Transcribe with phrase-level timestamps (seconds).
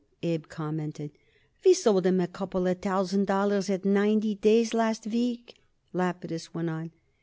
[0.23, 1.11] Abe commented.
[1.63, 5.59] "We sold him a couple of thousand dollars at ninety days last week,"
[5.93, 6.89] Lapidus went on.